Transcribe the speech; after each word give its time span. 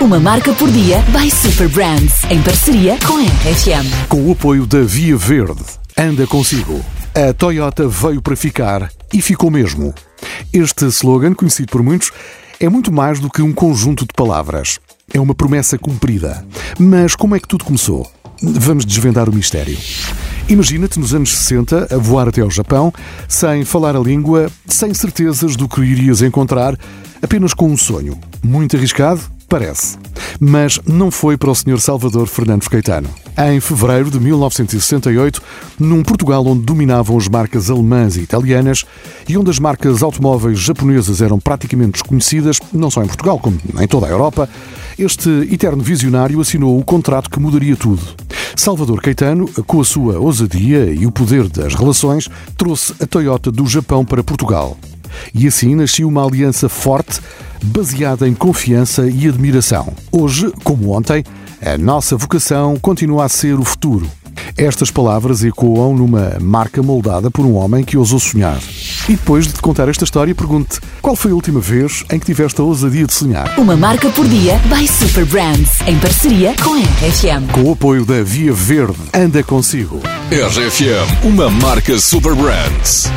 Uma 0.00 0.20
marca 0.20 0.52
por 0.52 0.70
dia 0.70 1.02
by 1.10 1.28
Super 1.28 1.68
Brands, 1.68 2.22
em 2.30 2.40
parceria 2.40 2.96
com 3.04 3.16
a 3.16 3.22
RFM. 3.22 4.06
Com 4.08 4.28
o 4.28 4.32
apoio 4.32 4.64
da 4.64 4.80
Via 4.82 5.16
Verde, 5.16 5.60
anda 5.96 6.24
consigo. 6.24 6.80
A 7.12 7.32
Toyota 7.32 7.88
veio 7.88 8.22
para 8.22 8.36
ficar 8.36 8.92
e 9.12 9.20
ficou 9.20 9.50
mesmo. 9.50 9.92
Este 10.52 10.84
slogan, 10.84 11.34
conhecido 11.34 11.72
por 11.72 11.82
muitos, 11.82 12.12
é 12.60 12.68
muito 12.68 12.92
mais 12.92 13.18
do 13.18 13.28
que 13.28 13.42
um 13.42 13.52
conjunto 13.52 14.06
de 14.06 14.14
palavras. 14.14 14.78
É 15.12 15.18
uma 15.18 15.34
promessa 15.34 15.76
cumprida. 15.76 16.46
Mas 16.78 17.16
como 17.16 17.34
é 17.34 17.40
que 17.40 17.48
tudo 17.48 17.64
começou? 17.64 18.08
Vamos 18.40 18.86
desvendar 18.86 19.28
o 19.28 19.34
mistério. 19.34 19.76
Imagina-te 20.48 21.00
nos 21.00 21.12
anos 21.12 21.36
60 21.36 21.88
a 21.92 21.98
voar 21.98 22.28
até 22.28 22.40
ao 22.40 22.50
Japão, 22.50 22.92
sem 23.26 23.64
falar 23.64 23.96
a 23.96 24.00
língua, 24.00 24.48
sem 24.64 24.94
certezas 24.94 25.56
do 25.56 25.68
que 25.68 25.80
irias 25.80 26.22
encontrar, 26.22 26.78
apenas 27.20 27.52
com 27.52 27.68
um 27.68 27.76
sonho. 27.76 28.16
Muito 28.44 28.76
arriscado? 28.76 29.37
Parece. 29.48 29.96
Mas 30.38 30.78
não 30.86 31.10
foi 31.10 31.38
para 31.38 31.50
o 31.50 31.54
Sr. 31.54 31.80
Salvador 31.80 32.26
Fernandes 32.26 32.68
Caetano. 32.68 33.08
Em 33.38 33.58
fevereiro 33.60 34.10
de 34.10 34.20
1968, 34.20 35.40
num 35.78 36.02
Portugal 36.02 36.46
onde 36.46 36.62
dominavam 36.62 37.16
as 37.16 37.28
marcas 37.28 37.70
alemãs 37.70 38.16
e 38.16 38.20
italianas 38.20 38.84
e 39.26 39.38
onde 39.38 39.48
as 39.48 39.58
marcas 39.58 40.02
automóveis 40.02 40.58
japonesas 40.58 41.22
eram 41.22 41.40
praticamente 41.40 41.92
desconhecidas, 41.92 42.58
não 42.72 42.90
só 42.90 43.02
em 43.02 43.06
Portugal, 43.06 43.38
como 43.38 43.58
em 43.80 43.88
toda 43.88 44.06
a 44.06 44.10
Europa, 44.10 44.48
este 44.98 45.30
eterno 45.50 45.82
visionário 45.82 46.40
assinou 46.40 46.78
o 46.78 46.84
contrato 46.84 47.30
que 47.30 47.40
mudaria 47.40 47.76
tudo. 47.76 48.02
Salvador 48.54 49.00
Caetano, 49.00 49.48
com 49.66 49.80
a 49.80 49.84
sua 49.84 50.18
ousadia 50.18 50.92
e 50.92 51.06
o 51.06 51.12
poder 51.12 51.48
das 51.48 51.74
relações, 51.74 52.28
trouxe 52.56 52.92
a 53.00 53.06
Toyota 53.06 53.50
do 53.50 53.66
Japão 53.66 54.04
para 54.04 54.22
Portugal. 54.22 54.76
E 55.32 55.46
assim 55.46 55.74
nasceu 55.74 56.08
uma 56.08 56.24
aliança 56.24 56.68
forte, 56.68 57.20
baseada 57.62 58.28
em 58.28 58.34
confiança 58.34 59.08
e 59.08 59.28
admiração. 59.28 59.92
Hoje, 60.10 60.52
como 60.62 60.96
ontem, 60.96 61.24
a 61.64 61.76
nossa 61.76 62.16
vocação 62.16 62.76
continua 62.76 63.24
a 63.24 63.28
ser 63.28 63.58
o 63.58 63.64
futuro. 63.64 64.08
Estas 64.56 64.90
palavras 64.90 65.44
ecoam 65.44 65.96
numa 65.96 66.36
marca 66.40 66.82
moldada 66.82 67.30
por 67.30 67.44
um 67.44 67.54
homem 67.54 67.84
que 67.84 67.96
ousou 67.96 68.18
sonhar. 68.18 68.58
E 69.08 69.12
depois 69.12 69.46
de 69.46 69.52
te 69.54 69.60
contar 69.60 69.88
esta 69.88 70.04
história, 70.04 70.34
pergunto-te 70.34 70.80
qual 71.00 71.16
foi 71.16 71.30
a 71.30 71.34
última 71.34 71.60
vez 71.60 72.04
em 72.10 72.18
que 72.18 72.26
tiveste 72.26 72.60
a 72.60 72.64
ousadia 72.64 73.06
de 73.06 73.14
sonhar? 73.14 73.58
Uma 73.58 73.76
marca 73.76 74.08
por 74.10 74.26
dia 74.26 74.60
by 74.68 74.86
Super 74.86 75.24
Brands, 75.26 75.80
em 75.86 75.98
parceria 75.98 76.54
com 76.62 76.74
a 76.74 76.78
RFM. 76.78 77.52
Com 77.52 77.62
o 77.62 77.72
apoio 77.72 78.04
da 78.04 78.22
Via 78.22 78.52
Verde, 78.52 78.98
anda 79.14 79.42
consigo. 79.42 80.00
RFM, 80.30 81.24
uma 81.24 81.48
marca 81.48 81.98
Super 81.98 82.34
Brands. 82.34 83.10